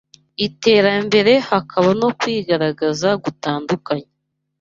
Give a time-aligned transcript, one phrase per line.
[0.47, 4.07] iterambere hakaba no kwigaragaza gutandukanye